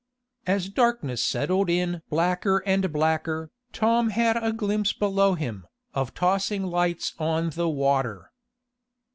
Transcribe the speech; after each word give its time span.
As 0.47 0.67
darkness 0.67 1.23
settled 1.23 1.69
in 1.69 2.01
blacker 2.09 2.63
and 2.65 2.91
blacker, 2.91 3.51
Tom 3.71 4.09
had 4.09 4.35
a 4.35 4.51
glimpse 4.51 4.93
below 4.93 5.35
him, 5.35 5.67
of 5.93 6.15
tossing 6.15 6.63
lights 6.63 7.13
on 7.19 7.51
the 7.51 7.69
water. 7.69 8.31